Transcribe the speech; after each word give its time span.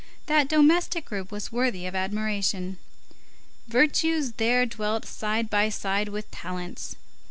That 0.25 0.47
domestic 0.47 1.05
group 1.05 1.31
was 1.31 1.51
worthy 1.51 1.85
of 1.85 1.93
admiration. 1.93 2.79
Virtues 3.67 4.31
there 4.37 4.65
dwelt 4.65 5.05
side 5.05 5.47
by 5.47 5.69
side 5.69 6.09
with 6.09 6.31
talents. 6.31 6.95